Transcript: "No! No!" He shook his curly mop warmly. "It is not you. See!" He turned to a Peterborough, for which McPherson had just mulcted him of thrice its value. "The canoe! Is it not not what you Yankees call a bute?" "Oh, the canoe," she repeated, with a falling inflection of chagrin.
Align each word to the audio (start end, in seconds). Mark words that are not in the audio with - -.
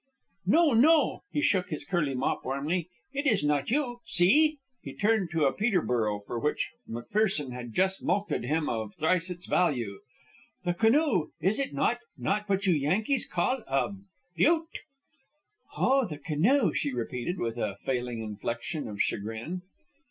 "No! 0.47 0.73
No!" 0.73 1.21
He 1.31 1.43
shook 1.43 1.69
his 1.69 1.85
curly 1.85 2.15
mop 2.15 2.43
warmly. 2.43 2.89
"It 3.13 3.27
is 3.27 3.43
not 3.43 3.69
you. 3.69 3.99
See!" 4.03 4.57
He 4.81 4.95
turned 4.95 5.29
to 5.29 5.45
a 5.45 5.53
Peterborough, 5.53 6.21
for 6.25 6.39
which 6.39 6.71
McPherson 6.89 7.53
had 7.53 7.71
just 7.75 8.01
mulcted 8.03 8.43
him 8.43 8.67
of 8.67 8.95
thrice 8.95 9.29
its 9.29 9.45
value. 9.45 9.99
"The 10.63 10.73
canoe! 10.73 11.27
Is 11.39 11.59
it 11.59 11.71
not 11.75 11.99
not 12.17 12.49
what 12.49 12.65
you 12.65 12.73
Yankees 12.73 13.27
call 13.27 13.63
a 13.67 13.91
bute?" 14.35 14.79
"Oh, 15.77 16.07
the 16.07 16.17
canoe," 16.17 16.73
she 16.73 16.91
repeated, 16.91 17.37
with 17.37 17.59
a 17.59 17.77
falling 17.85 18.23
inflection 18.23 18.87
of 18.87 18.99
chagrin. 18.99 19.61